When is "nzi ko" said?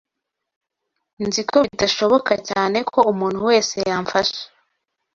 1.25-1.57